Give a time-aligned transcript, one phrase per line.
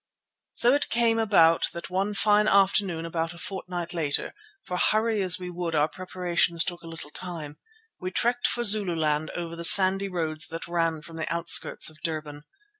[0.53, 4.33] So it came about that one fine afternoon about a fortnight later,
[4.65, 7.59] for hurry as we would our preparations took a little time,
[7.99, 12.45] we trekked for Zululand over the sandy roads that ran from the outskirts of Durban.